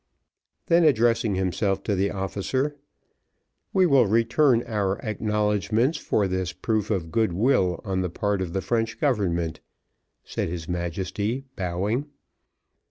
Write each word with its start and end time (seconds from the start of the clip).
Then 0.65 0.83
addressing 0.83 1.35
himself 1.35 1.83
to 1.83 1.93
the 1.93 2.09
officer, 2.09 2.75
"We 3.71 3.85
will 3.85 4.07
return 4.07 4.63
our 4.65 4.97
acknowledgments 5.05 5.99
for 5.99 6.27
this 6.27 6.53
proof 6.53 6.89
of 6.89 7.11
good 7.11 7.33
will 7.33 7.79
on 7.85 8.01
the 8.01 8.09
part 8.09 8.41
of 8.41 8.53
the 8.53 8.63
French 8.63 8.99
government," 8.99 9.59
said 10.23 10.49
his 10.49 10.67
Majesty, 10.67 11.43
bowing. 11.55 12.07